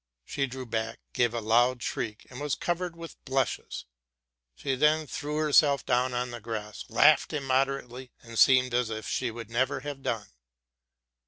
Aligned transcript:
''She 0.25 0.47
drew 0.47 0.65
back, 0.65 0.99
gave 1.13 1.31
a 1.31 1.41
loud 1.41 1.83
shriek, 1.83 2.25
and 2.31 2.41
was 2.41 2.55
covered 2.55 2.95
with 2.95 3.23
blushes: 3.23 3.85
she 4.55 4.73
then 4.73 5.05
threw 5.05 5.37
her 5.37 5.53
self 5.53 5.85
down 5.85 6.11
on 6.15 6.31
the 6.31 6.41
grass, 6.41 6.85
laughed 6.89 7.33
immoderately, 7.33 8.11
and 8.23 8.39
seemed 8.39 8.73
as 8.73 8.89
if 8.89 9.07
she 9.07 9.29
would 9.29 9.51
never 9.51 9.81
have 9.81 10.01
done. 10.01 10.29